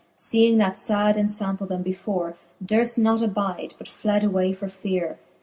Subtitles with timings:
[0.15, 2.33] Seeing that fad enfample them before,
[2.65, 5.19] Durfl not abide, but fled away for feare.